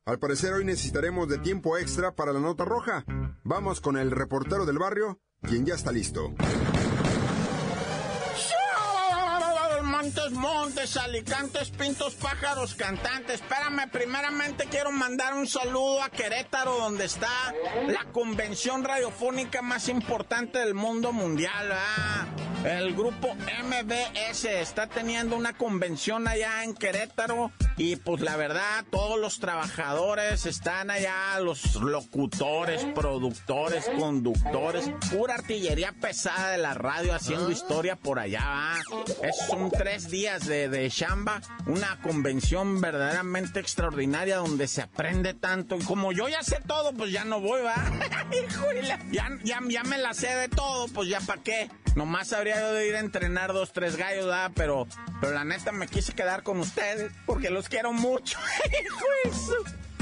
Al 0.06 0.20
parecer 0.20 0.54
hoy 0.54 0.66
necesitaremos 0.66 1.30
de 1.30 1.38
tiempo 1.40 1.78
extra 1.78 2.14
para 2.14 2.34
la 2.34 2.40
nota 2.40 2.66
roja. 2.66 3.06
Vamos 3.44 3.80
con 3.80 3.96
el 3.98 4.12
reportero 4.12 4.66
del 4.66 4.80
barrio, 4.80 5.22
quien 5.42 5.66
ya 5.66 5.76
está 5.76 5.92
listo. 5.92 6.34
Montes, 10.06 10.32
montes, 10.34 10.98
alicantes, 10.98 11.72
pintos, 11.72 12.14
pájaros, 12.14 12.76
cantantes. 12.76 13.42
Espérame, 13.42 13.90
primeramente 13.92 14.68
quiero 14.70 14.92
mandar 14.92 15.34
un 15.34 15.48
saludo 15.48 16.04
a 16.04 16.12
Querétaro, 16.12 16.78
donde 16.78 17.06
está 17.06 17.28
la 17.88 18.06
convención 18.12 18.84
radiofónica 18.84 19.64
más 19.64 19.90
importante 19.90 20.60
del 20.60 20.76
mundo 20.76 21.12
mundial. 21.12 21.74
El 22.66 22.96
grupo 22.96 23.36
MBS 23.36 24.46
está 24.46 24.88
teniendo 24.88 25.36
una 25.36 25.54
convención 25.54 26.28
allá 26.28 26.64
en 26.64 26.74
Querétaro 26.74 27.52
y 27.78 27.96
pues 27.98 28.22
la 28.22 28.36
verdad 28.38 28.84
todos 28.90 29.20
los 29.20 29.40
trabajadores 29.40 30.48
están 30.48 30.90
allá, 30.90 31.40
los 31.42 31.76
locutores, 31.76 32.84
productores, 32.96 33.88
conductores, 34.00 34.90
pura 35.12 35.36
artillería 35.36 35.92
pesada 35.92 36.50
de 36.50 36.58
la 36.58 36.74
radio 36.74 37.14
haciendo 37.14 37.52
historia 37.52 37.98
por 37.98 38.18
allá. 38.18 38.44
¿va? 38.44 38.74
Es, 39.22 39.38
son 39.48 39.70
tres 39.70 40.10
días 40.10 40.48
de, 40.48 40.68
de 40.68 40.90
chamba, 40.90 41.42
una 41.68 42.00
convención 42.02 42.82
verdaderamente 42.82 43.60
extraordinaria 43.60 44.38
donde 44.38 44.68
se 44.68 44.82
aprende 44.82 45.36
tanto. 45.36 45.76
Y 45.76 45.84
como 45.84 46.12
yo 46.14 46.30
ya 46.30 46.42
sé 46.42 46.60
todo, 46.66 46.94
pues 46.94 47.12
ya 47.12 47.26
no 47.26 47.40
voy, 47.40 47.62
va. 47.62 47.76
Ya, 49.12 49.30
ya, 49.44 49.60
ya 49.68 49.84
me 49.84 49.98
la 49.98 50.14
sé 50.14 50.34
de 50.36 50.50
todo, 50.50 50.88
pues 50.88 51.08
ya 51.08 51.20
para 51.22 51.42
qué. 51.42 51.70
Nomás 51.96 52.34
habría 52.34 52.60
yo 52.60 52.74
de 52.74 52.88
ir 52.88 52.96
a 52.96 53.00
entrenar 53.00 53.54
dos, 53.54 53.72
tres 53.72 53.96
gallos, 53.96 54.26
¿verdad? 54.26 54.52
Pero, 54.54 54.88
pero 55.22 55.34
la 55.34 55.46
neta 55.46 55.72
me 55.72 55.88
quise 55.88 56.14
quedar 56.14 56.44
con 56.44 56.60
ustedes 56.60 57.12
porque 57.26 57.50
los 57.50 57.70
quiero 57.70 57.94
mucho. 57.94 58.38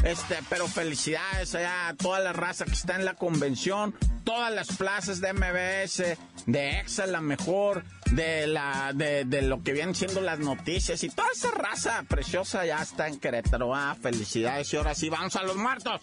Este, 0.04 0.38
pero 0.50 0.68
felicidades 0.68 1.56
allá 1.56 1.88
a 1.88 1.94
toda 1.94 2.20
la 2.20 2.34
raza 2.34 2.66
que 2.66 2.74
está 2.74 2.96
en 2.96 3.06
la 3.06 3.14
convención, 3.14 3.96
todas 4.26 4.54
las 4.54 4.76
plazas 4.76 5.22
de 5.22 5.32
MBS, 5.32 6.18
de 6.46 6.80
EXA 6.80 7.08
la 7.08 7.22
mejor, 7.22 7.86
de 8.12 8.46
la, 8.48 8.92
de, 8.94 9.24
de 9.24 9.44
lo 9.44 9.64
que 9.64 9.72
vienen 9.72 9.96
siendo 9.96 10.20
las 10.20 10.40
noticias 10.40 11.02
y 11.06 11.10
toda 11.10 11.30
esa 11.34 11.52
raza 11.52 12.04
preciosa 12.10 12.66
ya 12.66 12.82
está 12.82 13.08
en 13.08 13.18
Querétaro. 13.18 13.74
Ah, 13.74 13.96
felicidades 14.00 14.74
y 14.74 14.76
ahora 14.76 14.94
sí, 14.94 15.08
vamos 15.08 15.38
a 15.38 15.44
los 15.44 15.56
muertos. 15.56 16.02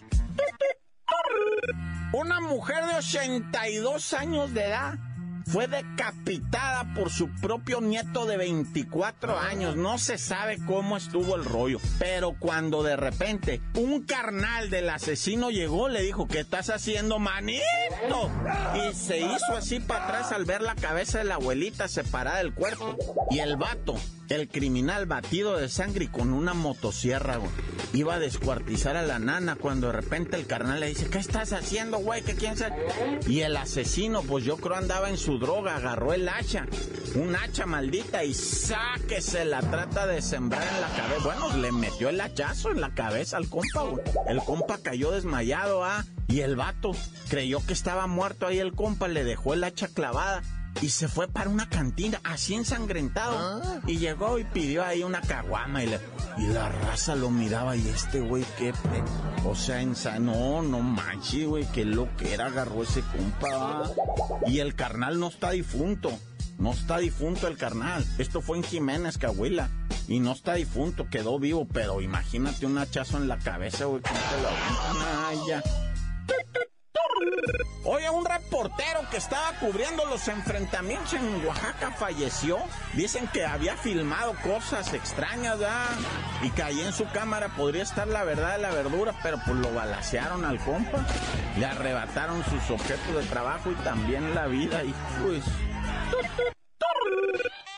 Una 2.15 2.41
mujer 2.41 2.87
de 2.87 2.95
82 2.95 4.15
años 4.15 4.55
de 4.55 4.65
edad 4.65 5.10
fue 5.47 5.67
decapitada 5.67 6.95
por 6.95 7.11
su 7.11 7.29
propio 7.41 7.81
nieto 7.81 8.27
de 8.27 8.37
24 8.37 9.39
años. 9.39 9.77
No 9.77 9.99
se 9.99 10.19
sabe 10.19 10.59
cómo 10.67 10.97
estuvo 10.97 11.37
el 11.37 11.45
rollo. 11.45 11.79
Pero 11.99 12.35
cuando 12.39 12.83
de 12.83 12.97
repente 12.97 13.61
un 13.75 14.03
carnal 14.03 14.71
del 14.71 14.89
asesino 14.91 15.51
llegó, 15.51 15.89
le 15.89 16.03
dijo, 16.03 16.29
¿qué 16.29 16.41
estás 16.41 16.71
haciendo, 16.71 17.19
manito? 17.19 17.61
Y 18.75 18.95
se 18.95 19.19
hizo 19.19 19.57
así 19.57 19.81
para 19.81 20.05
atrás 20.05 20.33
al 20.33 20.45
ver 20.45 20.63
la 20.63 20.75
cabeza 20.75 21.19
de 21.19 21.25
la 21.25 21.37
abuelita 21.37 21.89
separada 21.89 22.39
del 22.39 22.55
cuerpo. 22.55 22.97
Y 23.31 23.41
el 23.41 23.57
vato, 23.57 23.95
el 24.31 24.49
criminal 24.49 25.07
batido 25.07 25.57
de 25.57 25.69
sangre 25.69 26.09
con 26.09 26.33
una 26.33 26.55
motosierra, 26.55 27.37
güey. 27.37 27.51
Iba 27.93 28.15
a 28.15 28.19
descuartizar 28.21 28.97
a 28.97 29.03
la 29.03 29.19
nana 29.19 29.57
cuando 29.57 29.89
de 29.89 29.95
repente 29.95 30.37
el 30.37 30.47
carnal 30.47 30.79
le 30.79 30.87
dice, 30.87 31.11
¿qué 31.11 31.19
estás 31.19 31.53
haciendo, 31.53 31.99
güey? 31.99 32.23
¿Qué 32.23 32.35
quién 32.35 32.57
sabe? 32.57 32.77
Y 33.27 33.41
el 33.41 33.57
asesino, 33.57 34.23
pues 34.23 34.45
yo 34.45 34.57
creo 34.57 34.77
andaba 34.77 35.11
en 35.11 35.19
su 35.19 35.39
droga, 35.39 35.77
agarró 35.77 36.13
el 36.15 36.29
hacha, 36.29 36.67
un 37.17 37.35
hacha 37.35 37.67
maldita 37.67 38.23
y 38.23 38.33
sáquese 38.33 39.45
la 39.45 39.61
trata 39.63 40.07
de 40.07 40.23
sembrar 40.23 40.63
en 40.63 40.81
la 40.81 40.89
cabeza. 40.89 41.25
Bueno, 41.25 41.57
le 41.57 41.73
metió 41.73 42.09
el 42.09 42.21
hachazo 42.21 42.71
en 42.71 42.81
la 42.81 42.95
cabeza 42.95 43.37
al 43.37 43.49
compa, 43.49 43.83
güey. 43.83 44.05
El 44.29 44.39
compa 44.39 44.79
cayó 44.79 45.11
desmayado, 45.11 45.85
ah. 45.85 46.05
Y 46.29 46.43
el 46.43 46.55
vato 46.55 46.93
creyó 47.29 47.67
que 47.67 47.73
estaba 47.73 48.07
muerto 48.07 48.47
ahí 48.47 48.61
el 48.61 48.73
compa, 48.73 49.09
le 49.09 49.25
dejó 49.25 49.55
el 49.55 49.65
hacha 49.65 49.89
clavada 49.89 50.43
y 50.83 50.89
se 50.89 51.09
fue 51.09 51.29
para 51.29 51.51
una 51.51 51.69
cantina, 51.69 52.21
así 52.25 52.55
ensangrentado. 52.55 53.63
Y 53.87 53.99
llegó 53.99 54.39
y 54.39 54.45
pidió 54.45 54.85
ahí 54.85 55.03
una 55.03 55.21
caguama 55.21 55.83
y, 55.85 55.89
le- 55.89 56.01
y 56.39 56.47
la 56.47 56.69
raza 56.71 57.15
lo 57.15 57.31
miraba 57.31 57.77
y 57.77 57.87
este 57.89 58.21
güey, 58.21 58.45
qué 58.59 58.73
pe... 58.73 59.03
O 59.45 59.55
sea, 59.55 59.81
ensa... 59.83 60.19
no, 60.19 60.63
no 60.63 60.81
manches, 60.81 61.47
güey, 61.47 61.67
qué 61.73 61.85
lo 61.85 62.15
que 62.17 62.33
era, 62.35 62.47
agarró 62.47 62.83
ese 62.83 63.03
compa. 63.03 63.91
Y 64.47 64.61
el 64.61 64.75
carnal 64.75 65.21
no 65.21 65.29
está 65.29 65.51
difunto. 65.51 66.11
No 66.59 66.73
está 66.73 66.99
difunto 66.99 67.47
el 67.47 67.57
carnal. 67.57 68.05
Esto 68.19 68.41
fue 68.43 68.59
en 68.59 68.65
Jiménez, 68.65 69.17
Cahuila. 69.19 69.71
Y 70.09 70.21
no 70.21 70.33
está 70.33 70.55
difunto, 70.55 71.09
quedó 71.09 71.39
vivo. 71.39 71.67
Pero 71.73 72.01
imagínate 72.03 72.67
un 72.67 72.77
hachazo 72.79 73.17
en 73.17 73.29
la 73.29 73.39
cabeza, 73.39 73.87
güey. 73.87 74.03
¿cómo 74.03 74.15
te 74.19 74.43
la- 74.43 75.29
Ay, 75.29 75.39
ya. 75.49 75.63
Oye, 77.93 78.09
un 78.09 78.25
reportero 78.25 79.01
que 79.11 79.17
estaba 79.17 79.59
cubriendo 79.59 80.05
los 80.05 80.29
enfrentamientos 80.29 81.13
en 81.15 81.45
Oaxaca 81.45 81.91
falleció. 81.91 82.59
Dicen 82.93 83.27
que 83.27 83.45
había 83.45 83.77
filmado 83.77 84.33
cosas 84.45 84.95
extrañas. 84.95 85.59
Y 86.41 86.51
que 86.51 86.63
ahí 86.63 86.81
en 86.83 86.93
su 86.93 87.05
cámara 87.07 87.49
podría 87.49 87.83
estar 87.83 88.07
la 88.07 88.23
verdad 88.23 88.53
de 88.53 88.59
la 88.59 88.71
verdura, 88.71 89.13
pero 89.25 89.41
pues 89.45 89.57
lo 89.57 89.75
balacearon 89.75 90.45
al 90.45 90.61
compa. 90.61 91.05
Le 91.59 91.67
arrebataron 91.67 92.45
sus 92.45 92.71
objetos 92.71 93.13
de 93.13 93.25
trabajo 93.25 93.73
y 93.73 93.75
también 93.83 94.37
la 94.37 94.47
vida, 94.47 94.85
y 94.85 94.95
pues... 95.25 95.43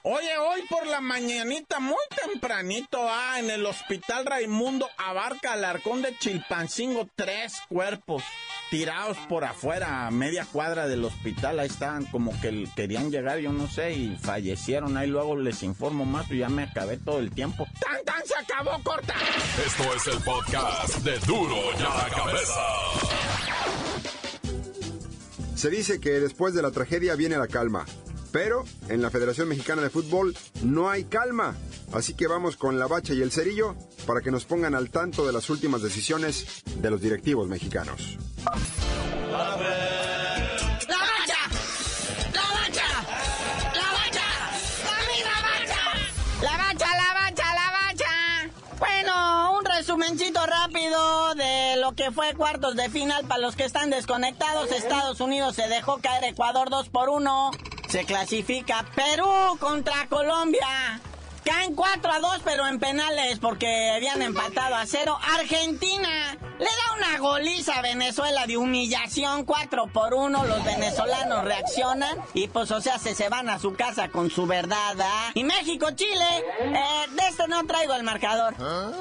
Oye, 0.02 0.36
hoy 0.36 0.60
por 0.68 0.86
la 0.88 1.00
mañanita, 1.00 1.80
muy 1.80 2.04
tempranito, 2.22 2.98
ah, 3.00 3.38
en 3.38 3.48
el 3.48 3.64
hospital 3.64 4.26
Raimundo 4.26 4.90
Abarca 4.98 5.54
Alarcón 5.54 6.02
de 6.02 6.18
Chilpancingo, 6.18 7.08
tres 7.16 7.62
cuerpos 7.70 8.22
tirados 8.72 9.18
por 9.28 9.44
afuera, 9.44 10.06
a 10.06 10.10
media 10.10 10.46
cuadra 10.50 10.88
del 10.88 11.04
hospital. 11.04 11.60
Ahí 11.60 11.66
estaban 11.66 12.06
como 12.06 12.32
que 12.40 12.66
querían 12.74 13.10
llegar, 13.10 13.38
yo 13.38 13.52
no 13.52 13.68
sé, 13.68 13.92
y 13.92 14.16
fallecieron. 14.16 14.96
Ahí 14.96 15.08
luego 15.08 15.36
les 15.36 15.62
informo 15.62 16.06
más, 16.06 16.30
y 16.30 16.38
ya 16.38 16.48
me 16.48 16.62
acabé 16.62 16.96
todo 16.96 17.18
el 17.18 17.30
tiempo. 17.32 17.66
¡Tan, 17.78 18.02
tan! 18.02 18.26
¡Se 18.26 18.34
acabó, 18.34 18.82
corta! 18.82 19.14
Esto 19.66 19.94
es 19.94 20.06
el 20.06 20.22
podcast 20.22 20.96
de 21.00 21.18
Duro 21.18 21.54
y 21.78 21.82
a 21.82 22.08
la 22.08 22.08
Cabeza. 22.16 22.60
Se 25.54 25.68
dice 25.68 26.00
que 26.00 26.12
después 26.12 26.54
de 26.54 26.62
la 26.62 26.70
tragedia 26.70 27.14
viene 27.14 27.36
la 27.36 27.48
calma, 27.48 27.84
pero 28.32 28.64
en 28.88 29.02
la 29.02 29.10
Federación 29.10 29.48
Mexicana 29.48 29.82
de 29.82 29.90
Fútbol 29.90 30.34
no 30.62 30.88
hay 30.88 31.04
calma. 31.04 31.54
Así 31.92 32.14
que 32.14 32.26
vamos 32.26 32.56
con 32.56 32.78
la 32.78 32.86
bacha 32.86 33.12
y 33.12 33.20
el 33.20 33.32
cerillo 33.32 33.76
para 34.06 34.22
que 34.22 34.30
nos 34.30 34.46
pongan 34.46 34.74
al 34.74 34.88
tanto 34.88 35.26
de 35.26 35.32
las 35.34 35.50
últimas 35.50 35.82
decisiones 35.82 36.62
de 36.80 36.90
los 36.90 37.02
directivos 37.02 37.48
mexicanos. 37.48 38.16
¡La 38.44 38.56
mancha! 39.58 39.78
¡La 40.88 40.98
mancha! 40.98 41.38
¡La 42.32 43.82
mancha! 43.92 44.26
¡La 46.42 46.56
mancha! 46.58 46.86
La 46.86 46.96
la 46.96 47.30
la 47.54 47.70
bacha. 47.70 48.14
Bueno, 48.78 49.52
un 49.58 49.64
resumencito 49.64 50.44
rápido 50.44 51.34
de 51.36 51.76
lo 51.76 51.92
que 51.92 52.10
fue 52.10 52.34
cuartos 52.34 52.74
de 52.74 52.90
final 52.90 53.24
para 53.26 53.40
los 53.40 53.54
que 53.54 53.64
están 53.64 53.90
desconectados. 53.90 54.72
Estados 54.72 55.20
Unidos 55.20 55.54
se 55.54 55.68
dejó 55.68 55.98
caer 55.98 56.24
Ecuador 56.24 56.68
2 56.68 56.88
por 56.88 57.10
1. 57.10 57.52
Se 57.88 58.04
clasifica 58.04 58.84
Perú 58.96 59.56
contra 59.60 60.08
Colombia. 60.08 61.00
Caen 61.44 61.74
4 61.74 62.12
a 62.12 62.20
2, 62.20 62.40
pero 62.44 62.66
en 62.66 62.80
penales 62.80 63.38
porque 63.38 63.90
habían 63.90 64.22
empatado 64.22 64.74
a 64.74 64.86
0. 64.86 65.16
Argentina 65.38 66.38
le 66.58 66.64
da 66.64 66.96
una 66.96 67.18
goliza 67.18 67.78
a 67.78 67.82
Venezuela 67.82 68.46
de 68.46 68.56
humillación 68.56 69.44
4 69.44 69.86
por 69.88 70.14
1. 70.14 70.44
Los 70.44 70.64
venezolanos 70.64 71.44
reaccionan 71.44 72.18
y 72.34 72.48
pues 72.48 72.70
o 72.70 72.80
sea 72.80 72.98
se, 72.98 73.14
se 73.14 73.28
van 73.28 73.48
a 73.48 73.58
su 73.58 73.74
casa 73.74 74.08
con 74.08 74.30
su 74.30 74.46
verdad. 74.46 74.96
¿ah? 75.00 75.30
Y 75.34 75.44
México, 75.44 75.90
Chile, 75.94 76.24
eh, 76.60 77.06
de 77.10 77.28
este 77.28 77.48
no 77.48 77.64
traigo 77.66 77.94
el 77.94 78.02
marcador. 78.02 78.54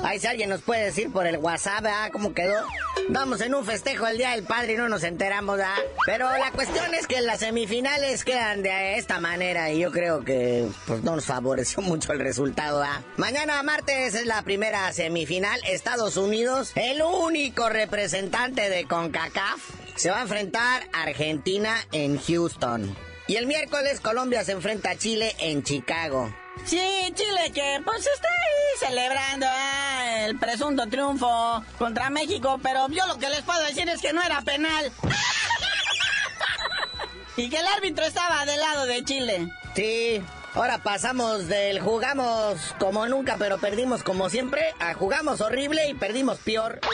Ahí 0.03 0.19
si 0.19 0.27
alguien 0.27 0.49
nos 0.49 0.61
puede 0.61 0.85
decir 0.85 1.11
por 1.11 1.25
el 1.27 1.37
WhatsApp, 1.37 1.85
¿ah? 1.87 2.09
¿Cómo 2.11 2.33
quedó? 2.33 2.65
Vamos 3.09 3.41
en 3.41 3.53
un 3.55 3.65
festejo 3.65 4.07
el 4.07 4.17
Día 4.17 4.31
del 4.31 4.43
Padre 4.43 4.73
y 4.73 4.77
no 4.77 4.87
nos 4.87 5.03
enteramos, 5.03 5.59
¿ah? 5.59 5.75
Pero 6.05 6.25
la 6.37 6.51
cuestión 6.51 6.93
es 6.93 7.07
que 7.07 7.21
las 7.21 7.39
semifinales 7.39 8.23
quedan 8.23 8.63
de 8.63 8.97
esta 8.97 9.19
manera 9.19 9.71
y 9.71 9.79
yo 9.79 9.91
creo 9.91 10.23
que 10.23 10.67
pues 10.87 11.03
no 11.03 11.15
nos 11.15 11.25
favoreció 11.25 11.81
mucho 11.81 12.13
el 12.13 12.19
resultado, 12.19 12.81
¿ah? 12.81 13.03
Mañana 13.17 13.61
martes 13.63 14.15
es 14.15 14.25
la 14.25 14.41
primera 14.43 14.91
semifinal. 14.93 15.59
Estados 15.67 16.17
Unidos, 16.17 16.71
el 16.75 17.01
único 17.01 17.69
representante 17.69 18.69
de 18.69 18.85
CONCACAF, 18.85 19.61
se 19.95 20.09
va 20.09 20.19
a 20.19 20.23
enfrentar 20.23 20.87
a 20.93 21.03
Argentina 21.03 21.75
en 21.91 22.17
Houston. 22.17 22.95
Y 23.27 23.35
el 23.35 23.47
miércoles 23.47 23.99
Colombia 23.99 24.43
se 24.43 24.53
enfrenta 24.53 24.91
a 24.91 24.97
Chile 24.97 25.35
en 25.39 25.63
Chicago. 25.63 26.33
Sí, 26.65 27.13
Chile 27.15 27.51
que 27.53 27.81
pues 27.83 28.05
está 28.05 28.27
ahí 28.27 28.87
celebrando 28.87 29.45
ah, 29.49 30.25
el 30.25 30.37
presunto 30.37 30.87
triunfo 30.87 31.63
contra 31.77 32.09
México, 32.09 32.59
pero 32.61 32.87
yo 32.89 33.05
lo 33.07 33.17
que 33.17 33.29
les 33.29 33.41
puedo 33.41 33.59
decir 33.61 33.89
es 33.89 34.01
que 34.01 34.13
no 34.13 34.21
era 34.21 34.41
penal. 34.41 34.91
y 37.37 37.49
que 37.49 37.57
el 37.57 37.67
árbitro 37.67 38.05
estaba 38.05 38.45
del 38.45 38.59
lado 38.59 38.85
de 38.85 39.03
Chile. 39.03 39.47
Sí, 39.75 40.21
ahora 40.53 40.77
pasamos 40.77 41.47
del 41.47 41.79
jugamos 41.79 42.59
como 42.79 43.07
nunca, 43.07 43.37
pero 43.37 43.57
perdimos 43.57 44.03
como 44.03 44.29
siempre, 44.29 44.73
a 44.79 44.93
jugamos 44.93 45.41
horrible 45.41 45.89
y 45.89 45.93
perdimos 45.93 46.37
peor. 46.39 46.79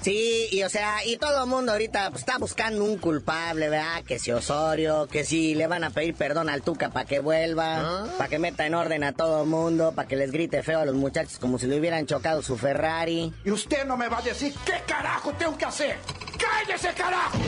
Sí, 0.00 0.48
y 0.52 0.62
o 0.62 0.68
sea, 0.68 1.04
y 1.04 1.16
todo 1.16 1.44
el 1.44 1.50
mundo 1.50 1.72
ahorita 1.72 2.10
pues, 2.10 2.22
está 2.22 2.38
buscando 2.38 2.84
un 2.84 2.98
culpable, 2.98 3.68
¿verdad? 3.68 4.04
Que 4.04 4.18
si 4.18 4.30
Osorio, 4.30 5.08
que 5.08 5.24
si 5.24 5.54
le 5.54 5.66
van 5.66 5.84
a 5.84 5.90
pedir 5.90 6.14
perdón 6.14 6.48
al 6.48 6.62
Tuca 6.62 6.90
para 6.90 7.04
que 7.04 7.20
vuelva, 7.20 8.06
para 8.16 8.30
que 8.30 8.38
meta 8.38 8.64
en 8.66 8.74
orden 8.74 9.04
a 9.04 9.12
todo 9.12 9.42
el 9.42 9.48
mundo, 9.48 9.92
para 9.94 10.06
que 10.06 10.16
les 10.16 10.30
grite 10.30 10.62
feo 10.62 10.80
a 10.80 10.84
los 10.84 10.94
muchachos 10.94 11.38
como 11.38 11.58
si 11.58 11.66
le 11.66 11.78
hubieran 11.78 12.06
chocado 12.06 12.42
su 12.42 12.56
Ferrari. 12.56 13.32
Y 13.44 13.50
usted 13.50 13.84
no 13.84 13.96
me 13.96 14.08
va 14.08 14.18
a 14.18 14.22
decir 14.22 14.54
qué 14.64 14.80
carajo 14.86 15.32
tengo 15.32 15.56
que 15.58 15.64
hacer. 15.64 15.98
¡Cállese, 16.38 16.92
carajo! 16.94 17.38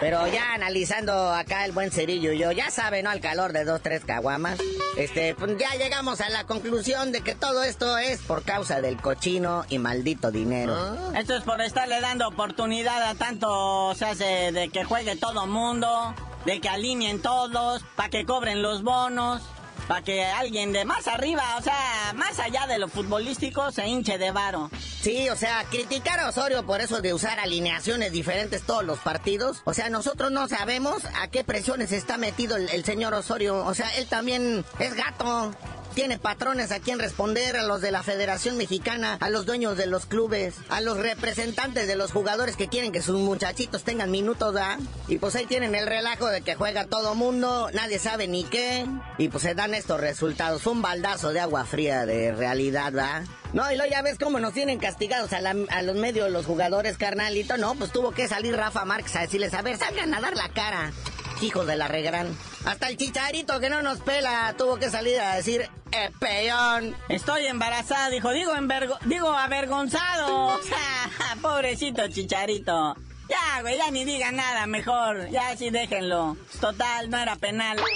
Pero 0.00 0.26
ya 0.28 0.52
analizando 0.54 1.32
acá 1.34 1.64
el 1.64 1.72
buen 1.72 1.90
cerillo 1.90 2.30
y 2.32 2.38
yo, 2.38 2.52
ya 2.52 2.70
sabe, 2.70 3.02
¿no? 3.02 3.10
Al 3.10 3.20
calor 3.20 3.52
de 3.52 3.64
dos, 3.64 3.82
tres 3.82 4.04
caguamas. 4.04 4.58
Este, 4.96 5.34
pues 5.34 5.58
ya 5.58 5.74
llegamos 5.74 6.20
a 6.20 6.28
la 6.28 6.44
conclusión 6.44 7.10
de 7.10 7.20
que 7.22 7.34
todo 7.34 7.64
esto 7.64 7.98
es 7.98 8.20
por 8.20 8.42
causa 8.44 8.80
del 8.80 8.96
cochino 9.00 9.64
y 9.68 9.78
maldito 9.78 10.30
dinero. 10.30 10.76
Esto 11.16 11.36
es 11.36 11.42
por 11.42 11.60
estarle 11.60 12.00
dando 12.00 12.28
oportunidad 12.28 13.02
a 13.02 13.16
tanto, 13.16 13.48
o 13.86 13.94
sea, 13.96 14.14
se- 14.14 14.52
de 14.52 14.68
que 14.68 14.84
juegue 14.84 15.16
todo 15.16 15.46
mundo, 15.48 16.14
de 16.44 16.60
que 16.60 16.68
alineen 16.68 17.20
todos, 17.20 17.82
para 17.96 18.08
que 18.08 18.24
cobren 18.24 18.62
los 18.62 18.82
bonos, 18.84 19.42
para 19.88 20.02
que 20.02 20.24
alguien 20.24 20.72
de 20.72 20.84
más 20.84 21.08
arriba, 21.08 21.42
o 21.58 21.62
sea, 21.62 22.12
más 22.14 22.38
allá 22.38 22.66
de 22.66 22.78
lo 22.78 22.88
futbolístico, 22.88 23.72
se 23.72 23.86
hinche 23.86 24.18
de 24.18 24.30
varo. 24.30 24.70
Sí, 25.00 25.30
o 25.30 25.36
sea, 25.36 25.64
criticar 25.70 26.20
a 26.20 26.28
Osorio 26.28 26.66
por 26.66 26.82
eso 26.82 27.00
de 27.00 27.14
usar 27.14 27.40
alineaciones 27.40 28.12
diferentes 28.12 28.62
todos 28.62 28.84
los 28.84 28.98
partidos. 28.98 29.62
O 29.64 29.72
sea, 29.72 29.88
nosotros 29.88 30.30
no 30.30 30.46
sabemos 30.46 31.02
a 31.20 31.28
qué 31.28 31.42
presiones 31.42 31.92
está 31.92 32.18
metido 32.18 32.56
el, 32.56 32.84
señor 32.84 33.14
Osorio. 33.14 33.64
O 33.64 33.74
sea, 33.74 33.88
él 33.96 34.06
también 34.06 34.64
es 34.78 34.94
gato. 34.94 35.52
Tiene 35.98 36.16
patrones 36.16 36.70
a 36.70 36.78
quien 36.78 37.00
responder, 37.00 37.56
a 37.56 37.64
los 37.64 37.80
de 37.80 37.90
la 37.90 38.04
Federación 38.04 38.56
Mexicana, 38.56 39.18
a 39.18 39.30
los 39.30 39.46
dueños 39.46 39.76
de 39.76 39.88
los 39.88 40.06
clubes, 40.06 40.54
a 40.68 40.80
los 40.80 40.96
representantes 40.96 41.88
de 41.88 41.96
los 41.96 42.12
jugadores 42.12 42.54
que 42.54 42.68
quieren 42.68 42.92
que 42.92 43.02
sus 43.02 43.18
muchachitos 43.18 43.82
tengan 43.82 44.12
minutos, 44.12 44.54
¿verdad? 44.54 44.78
Y 45.08 45.18
pues 45.18 45.34
ahí 45.34 45.46
tienen 45.46 45.74
el 45.74 45.88
relajo 45.88 46.28
de 46.28 46.42
que 46.42 46.54
juega 46.54 46.86
todo 46.86 47.16
mundo, 47.16 47.68
nadie 47.74 47.98
sabe 47.98 48.28
ni 48.28 48.44
qué, 48.44 48.86
y 49.18 49.26
pues 49.26 49.42
se 49.42 49.56
dan 49.56 49.74
estos 49.74 50.00
resultados. 50.00 50.64
Un 50.68 50.82
baldazo 50.82 51.32
de 51.32 51.40
agua 51.40 51.64
fría 51.64 52.06
de 52.06 52.30
realidad, 52.30 52.92
¿verdad? 52.92 53.24
No, 53.52 53.68
y 53.72 53.76
luego 53.76 53.90
ya 53.90 54.02
ves 54.02 54.18
cómo 54.18 54.38
nos 54.38 54.52
tienen 54.52 54.78
castigados 54.78 55.32
a 55.32 55.82
los 55.82 55.96
medios 55.96 56.30
los 56.30 56.46
jugadores, 56.46 56.96
carnalito. 56.96 57.56
No, 57.56 57.74
pues 57.74 57.90
tuvo 57.90 58.12
que 58.12 58.28
salir 58.28 58.54
Rafa 58.54 58.84
Márquez 58.84 59.16
a 59.16 59.22
decirles, 59.22 59.52
a 59.52 59.62
ver, 59.62 59.76
salgan 59.78 60.14
a 60.14 60.20
dar 60.20 60.36
la 60.36 60.48
cara. 60.50 60.92
Hijos 61.40 61.66
de 61.66 61.76
la 61.76 61.88
regran. 61.88 62.36
Hasta 62.64 62.88
el 62.88 62.96
chicharito 62.96 63.60
que 63.60 63.70
no 63.70 63.82
nos 63.82 64.00
pela 64.00 64.54
tuvo 64.58 64.76
que 64.76 64.90
salir 64.90 65.20
a 65.20 65.36
decir, 65.36 65.68
eh, 65.92 66.10
peón. 66.18 66.96
Estoy 67.08 67.46
embarazada, 67.46 68.10
dijo, 68.10 68.30
digo, 68.32 68.54
envergo- 68.54 68.98
digo 69.04 69.30
avergonzado. 69.32 70.58
Pobrecito 71.42 72.08
chicharito. 72.08 72.96
Ya, 73.28 73.60
güey, 73.60 73.76
ya 73.76 73.90
ni 73.90 74.04
diga 74.04 74.32
nada, 74.32 74.66
mejor. 74.66 75.28
Ya 75.30 75.54
sí 75.56 75.70
déjenlo. 75.70 76.36
Total, 76.60 77.08
no 77.10 77.18
era 77.18 77.36
penal. 77.36 77.78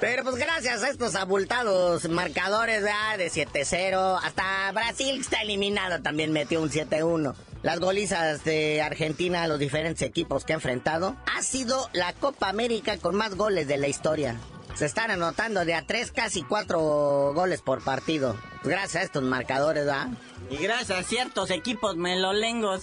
Pero 0.00 0.24
pues 0.24 0.36
gracias 0.36 0.82
a 0.82 0.88
estos 0.90 1.14
abultados 1.14 2.08
marcadores 2.08 2.82
¿verdad? 2.82 3.18
de 3.18 3.30
7-0, 3.30 4.20
hasta 4.22 4.70
Brasil 4.72 5.14
que 5.16 5.20
está 5.22 5.40
eliminado 5.42 6.02
también 6.02 6.32
metió 6.32 6.60
un 6.60 6.70
7-1. 6.70 7.34
Las 7.66 7.80
golizas 7.80 8.44
de 8.44 8.80
Argentina 8.80 9.42
a 9.42 9.48
los 9.48 9.58
diferentes 9.58 10.02
equipos 10.02 10.44
que 10.44 10.52
ha 10.52 10.54
enfrentado 10.54 11.16
ha 11.26 11.42
sido 11.42 11.90
la 11.92 12.12
Copa 12.12 12.48
América 12.48 12.96
con 12.96 13.16
más 13.16 13.34
goles 13.34 13.66
de 13.66 13.76
la 13.76 13.88
historia. 13.88 14.36
Se 14.76 14.86
están 14.86 15.10
anotando 15.10 15.64
de 15.64 15.74
a 15.74 15.82
3, 15.84 16.12
casi 16.12 16.44
4 16.44 17.32
goles 17.34 17.62
por 17.62 17.82
partido. 17.82 18.36
Gracias 18.62 18.94
a 18.94 19.02
estos 19.02 19.24
marcadores, 19.24 19.84
¿verdad? 19.84 20.10
Y 20.48 20.58
gracias 20.58 20.96
a 20.96 21.02
ciertos 21.02 21.50
equipos 21.50 21.96
melolengos. 21.96 22.82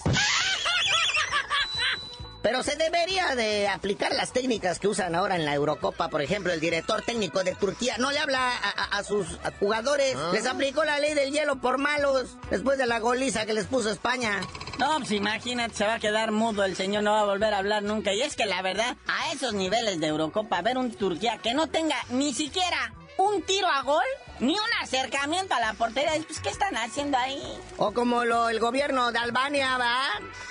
Pero 2.44 2.62
se 2.62 2.76
debería 2.76 3.34
de 3.34 3.66
aplicar 3.68 4.12
las 4.12 4.32
técnicas 4.34 4.78
que 4.78 4.86
usan 4.86 5.14
ahora 5.14 5.34
en 5.36 5.46
la 5.46 5.54
Eurocopa. 5.54 6.10
Por 6.10 6.20
ejemplo, 6.20 6.52
el 6.52 6.60
director 6.60 7.00
técnico 7.00 7.42
de 7.42 7.54
Turquía 7.54 7.96
no 7.98 8.12
le 8.12 8.18
habla 8.18 8.38
a, 8.50 8.68
a- 8.68 8.98
a 8.98 9.02
sus 9.02 9.26
jugadores. 9.58 10.14
Les 10.34 10.44
aplicó 10.46 10.84
la 10.84 10.98
ley 10.98 11.14
del 11.14 11.32
hielo 11.32 11.56
por 11.56 11.78
malos 11.78 12.36
después 12.50 12.76
de 12.76 12.86
la 12.86 12.98
goliza 13.00 13.46
que 13.46 13.54
les 13.54 13.64
puso 13.64 13.90
España. 13.90 14.42
No, 14.78 14.98
pues 14.98 15.12
imagínate, 15.12 15.74
se 15.74 15.86
va 15.86 15.94
a 15.94 15.98
quedar 16.00 16.32
mudo, 16.32 16.64
el 16.64 16.76
señor 16.76 17.02
no 17.02 17.12
va 17.12 17.20
a 17.20 17.24
volver 17.24 17.54
a 17.54 17.58
hablar 17.58 17.82
nunca. 17.82 18.12
Y 18.12 18.20
es 18.20 18.36
que 18.36 18.44
la 18.44 18.60
verdad, 18.60 18.94
a 19.06 19.32
esos 19.32 19.54
niveles 19.54 19.98
de 19.98 20.08
Eurocopa, 20.08 20.60
ver 20.60 20.76
un 20.76 20.92
Turquía 20.92 21.38
que 21.38 21.54
no 21.54 21.68
tenga 21.68 21.96
ni 22.10 22.34
siquiera 22.34 22.92
un 23.24 23.42
tiro 23.42 23.66
a 23.68 23.82
gol, 23.82 24.04
ni 24.40 24.52
un 24.52 24.82
acercamiento 24.82 25.54
a 25.54 25.60
la 25.60 25.74
portería, 25.74 26.12
pues 26.26 26.40
¿qué 26.40 26.50
están 26.50 26.76
haciendo 26.76 27.16
ahí? 27.16 27.42
O 27.76 27.92
como 27.92 28.24
lo, 28.24 28.48
el 28.48 28.60
gobierno 28.60 29.12
de 29.12 29.18
Albania 29.18 29.78
va, 29.78 30.04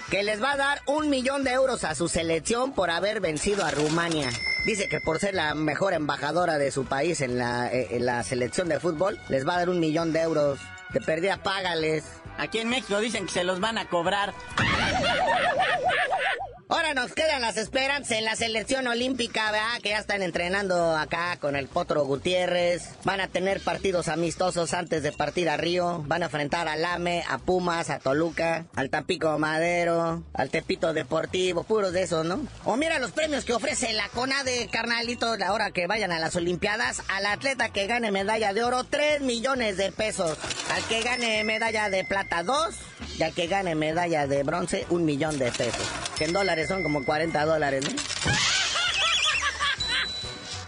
que 0.10 0.24
les 0.24 0.42
va 0.42 0.54
a 0.54 0.58
dar 0.58 0.82
un 0.88 1.10
millón 1.10 1.44
de 1.44 1.52
euros 1.52 1.84
a 1.84 1.96
su 1.96 2.08
selección 2.08 2.74
por 2.74 2.90
haber 2.90 3.22
vencido 3.22 3.66
a 3.66 3.72
Rumania. 3.72 4.30
Dice 4.66 4.88
que 4.88 5.00
por 5.02 5.20
ser 5.20 5.36
la 5.36 5.56
mejor 5.56 5.94
embajadora 5.94 6.58
de 6.58 6.72
su 6.72 6.86
país 6.86 7.22
en 7.22 7.38
la, 7.38 7.72
eh, 7.72 7.90
en 7.92 8.06
la 8.06 8.24
selección 8.24 8.70
de 8.70 8.80
fútbol, 8.80 9.20
les 9.30 9.48
va 9.48 9.56
a 9.56 9.60
dar 9.60 9.70
un 9.70 9.80
millón 9.80 10.14
de 10.14 10.22
euros. 10.22 10.60
De 10.92 11.02
perdida, 11.02 11.38
págales. 11.38 12.06
Aquí 12.38 12.60
en 12.60 12.70
México 12.70 13.00
dicen 13.00 13.26
que 13.26 13.32
se 13.32 13.44
los 13.44 13.60
van 13.60 13.78
a 13.78 13.90
cobrar. 13.90 14.34
Ahora 16.74 16.96
nos 16.96 17.14
quedan 17.14 17.44
las 17.44 17.58
esperanzas 17.58 18.18
en 18.18 18.26
la 18.26 18.36
selección 18.36 18.88
olímpica, 18.88 19.52
¿verdad? 19.52 19.80
Que 19.84 19.90
ya 19.90 20.00
están 20.00 20.24
entrenando 20.24 20.98
acá 20.98 21.38
con 21.40 21.56
el 21.56 21.68
Potro 21.68 22.04
Gutiérrez. 22.04 22.90
Van 23.04 23.22
a 23.22 23.28
tener 23.28 23.62
partidos 23.62 24.08
amistosos 24.08 24.74
antes 24.74 25.04
de 25.04 25.12
partir 25.12 25.50
a 25.50 25.58
Río. 25.58 26.04
Van 26.08 26.24
a 26.24 26.26
enfrentar 26.26 26.68
al 26.68 26.84
AME, 26.84 27.24
a 27.30 27.38
Pumas, 27.38 27.92
a 27.92 28.00
Toluca, 28.00 28.66
al 28.76 28.90
Tampico 28.90 29.38
Madero, 29.38 30.24
al 30.34 30.50
Tepito 30.50 30.94
Deportivo, 30.94 31.62
puros 31.62 31.94
de 31.94 32.02
esos, 32.02 32.26
¿no? 32.26 32.42
O 32.66 32.76
mira 32.76 32.98
los 32.98 33.12
premios 33.12 33.46
que 33.46 33.54
ofrece 33.54 33.94
la 33.94 34.10
CONADE, 34.10 34.68
carnalito, 34.72 35.36
ahora 35.46 35.70
que 35.70 35.86
vayan 35.86 36.12
a 36.12 36.18
las 36.18 36.36
Olimpiadas. 36.36 37.04
Al 37.08 37.28
atleta 37.28 37.70
que 37.70 37.86
gane 37.86 38.10
medalla 38.10 38.52
de 38.52 38.64
oro, 38.64 38.84
3 38.84 39.22
millones 39.22 39.78
de 39.78 39.92
pesos. 39.92 40.40
Al 40.74 40.84
que 40.86 41.04
gane 41.04 41.44
medalla 41.44 41.92
de 41.92 42.04
plata, 42.04 42.42
2. 42.42 42.76
Y 43.24 43.26
al 43.26 43.34
que 43.34 43.48
gane 43.48 43.74
medalla 43.74 44.28
de 44.28 44.44
bronce, 44.44 44.86
un 44.90 45.06
millón 45.06 45.40
de 45.40 45.50
pesos. 45.50 45.90
Que 46.18 46.26
en 46.26 46.34
dólares 46.34 46.68
son 46.68 46.84
como 46.84 47.06
40 47.06 47.46
dólares, 47.46 47.86
¿no? 47.86 47.92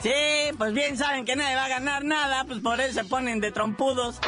Sí, 0.01 0.13
pues 0.57 0.71
bien 0.71 0.95
saben 0.97 1.25
que 1.25 1.35
nadie 1.35 1.55
va 1.55 1.65
a 1.65 1.67
ganar 1.67 2.05
nada, 2.05 2.45
pues 2.45 2.59
por 2.59 2.79
eso 2.79 2.93
se 2.93 3.03
ponen 3.03 3.41
de 3.41 3.51
trompudos. 3.51 4.19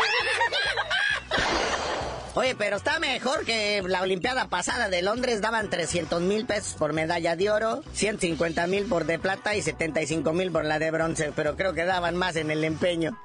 Oye, 2.34 2.56
pero 2.56 2.78
está 2.78 3.00
mejor 3.00 3.46
que 3.46 3.82
la 3.86 4.02
Olimpiada 4.02 4.50
pasada 4.50 4.90
de 4.90 5.04
Londres 5.04 5.40
daban 5.40 5.70
300 5.70 6.22
mil 6.22 6.46
pesos 6.46 6.74
por 6.74 6.92
medalla 6.92 7.36
de 7.36 7.50
oro, 7.50 7.84
150 7.94 8.68
mil 8.68 8.88
por 8.88 9.06
de 9.06 9.20
plata 9.20 9.56
y 9.56 9.62
75 9.62 10.34
mil 10.34 10.52
por 10.52 10.66
la 10.66 10.80
de 10.80 10.92
bronce, 10.92 11.32
pero 11.34 11.56
creo 11.56 11.74
que 11.74 11.86
daban 11.86 12.18
más 12.18 12.36
en 12.36 12.52
el 12.52 12.64
empeño. 12.64 13.16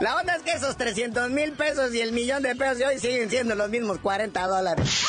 La 0.00 0.16
onda 0.16 0.36
es 0.36 0.42
que 0.42 0.52
esos 0.52 0.76
300 0.76 1.30
mil 1.30 1.52
pesos 1.52 1.92
y 1.92 2.00
el 2.00 2.12
millón 2.12 2.42
de 2.42 2.54
pesos 2.54 2.78
de 2.78 2.86
hoy 2.86 2.98
siguen 2.98 3.28
siendo 3.30 3.54
los 3.56 3.68
mismos 3.68 3.98
40 3.98 4.46
dólares. 4.46 5.04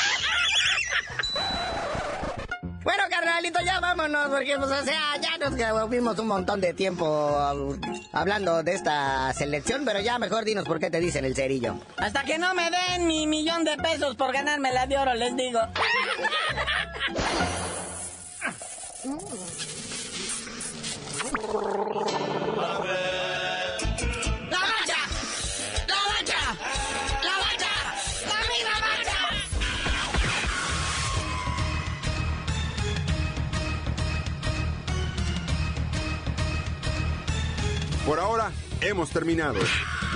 Bueno, 2.83 3.03
carnalito, 3.07 3.59
ya 3.63 3.79
vámonos, 3.79 4.29
porque, 4.29 4.57
pues, 4.57 4.71
o 4.71 4.83
sea, 4.83 5.15
ya 5.21 5.37
nos 5.37 5.89
vimos 5.89 6.17
un 6.17 6.27
montón 6.27 6.59
de 6.59 6.73
tiempo 6.73 7.05
uh, 7.05 7.79
hablando 8.13 8.63
de 8.63 8.73
esta 8.73 9.31
selección, 9.33 9.85
pero 9.85 9.99
ya 9.99 10.17
mejor 10.17 10.43
dinos 10.43 10.65
por 10.65 10.79
qué 10.79 10.89
te 10.89 10.99
dicen 10.99 11.23
el 11.23 11.35
cerillo. 11.35 11.75
Hasta 11.97 12.23
que 12.23 12.39
no 12.39 12.55
me 12.55 12.71
den 12.71 13.05
mi 13.05 13.27
millón 13.27 13.63
de 13.63 13.77
pesos 13.77 14.15
por 14.15 14.33
ganarme 14.33 14.73
la 14.73 14.87
de 14.87 14.97
oro, 14.97 15.13
les 15.13 15.35
digo. 15.35 15.59
Por 38.09 38.19
ahora, 38.19 38.51
hemos 38.81 39.11
terminado. 39.11 39.59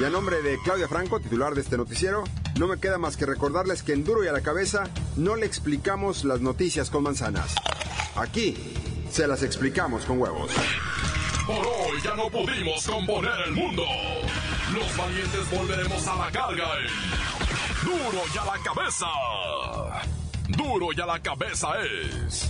Y 0.02 0.04
a 0.04 0.10
nombre 0.10 0.42
de 0.42 0.58
Claudia 0.64 0.88
Franco, 0.88 1.20
titular 1.20 1.54
de 1.54 1.62
este 1.62 1.78
noticiero, 1.78 2.24
no 2.58 2.66
me 2.66 2.80
queda 2.80 2.98
más 2.98 3.18
que 3.18 3.28
recordarles 3.28 3.84
que 3.84 3.94
en 3.94 4.04
Duro 4.04 4.24
y 4.24 4.28
a 4.28 4.32
la 4.32 4.42
Cabeza 4.42 4.86
no 5.16 5.36
le 5.36 5.46
explicamos 5.46 6.24
las 6.24 6.42
noticias 6.42 6.90
con 6.90 7.04
manzanas. 7.04 7.54
Aquí 8.16 8.58
se 9.12 9.28
las 9.28 9.44
explicamos 9.44 10.06
con 10.06 10.20
huevos. 10.20 10.52
Por 11.46 11.56
hoy 11.56 12.02
ya 12.04 12.16
no 12.16 12.32
pudimos 12.32 12.84
componer 12.84 13.40
el 13.46 13.52
mundo. 13.52 13.84
Los 14.74 14.98
valientes 14.98 15.52
volveremos 15.52 16.08
a 16.08 16.16
la 16.16 16.32
carga 16.32 16.66
en 16.80 17.92
Duro 17.92 18.24
y 18.34 18.38
a 18.40 18.46
la 18.46 18.64
cabeza. 18.64 19.06
Duro 20.48 20.88
y 20.98 21.00
a 21.00 21.06
la 21.06 21.20
cabeza 21.20 21.70
es 21.80 22.50